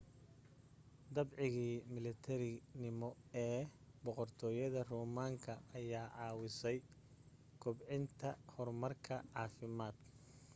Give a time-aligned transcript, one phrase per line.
[1.15, 3.09] dabcigii milatarinimo
[3.43, 3.59] ee
[4.03, 6.77] boqortooyada roomaanka ayaa caawisay
[7.61, 9.95] kobcinta horumarka caafimaad